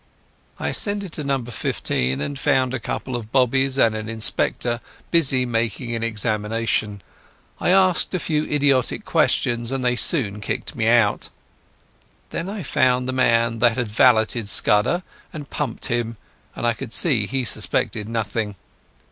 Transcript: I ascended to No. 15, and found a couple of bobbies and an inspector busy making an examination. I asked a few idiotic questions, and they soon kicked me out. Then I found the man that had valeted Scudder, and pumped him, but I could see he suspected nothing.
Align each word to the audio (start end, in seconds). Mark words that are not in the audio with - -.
I 0.59 0.69
ascended 0.69 1.13
to 1.13 1.23
No. 1.23 1.37
15, 1.45 2.21
and 2.21 2.39
found 2.39 2.73
a 2.73 2.79
couple 2.79 3.15
of 3.15 3.31
bobbies 3.31 3.77
and 3.77 3.93
an 3.93 4.09
inspector 4.09 4.81
busy 5.11 5.45
making 5.45 5.93
an 5.93 6.01
examination. 6.01 7.03
I 7.59 7.69
asked 7.69 8.11
a 8.15 8.19
few 8.19 8.41
idiotic 8.45 9.05
questions, 9.05 9.71
and 9.71 9.85
they 9.85 9.95
soon 9.95 10.41
kicked 10.41 10.75
me 10.75 10.87
out. 10.87 11.29
Then 12.31 12.49
I 12.49 12.63
found 12.63 13.07
the 13.07 13.13
man 13.13 13.59
that 13.59 13.77
had 13.77 13.89
valeted 13.89 14.49
Scudder, 14.49 15.03
and 15.31 15.51
pumped 15.51 15.85
him, 15.85 16.17
but 16.55 16.65
I 16.65 16.73
could 16.73 16.93
see 16.93 17.27
he 17.27 17.43
suspected 17.45 18.09
nothing. 18.09 18.55